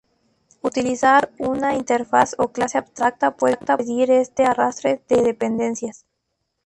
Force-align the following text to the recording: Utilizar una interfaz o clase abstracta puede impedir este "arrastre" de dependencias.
Utilizar 0.63 1.29
una 1.37 1.75
interfaz 1.75 2.33
o 2.43 2.47
clase 2.47 2.79
abstracta 2.79 3.35
puede 3.37 3.59
impedir 3.61 4.09
este 4.09 4.45
"arrastre" 4.45 4.99
de 5.07 5.21
dependencias. 5.21 6.07